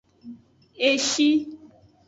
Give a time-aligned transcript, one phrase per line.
[0.89, 1.29] Eshi.